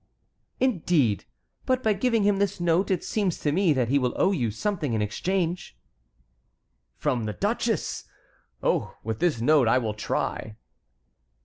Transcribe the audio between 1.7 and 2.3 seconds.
by giving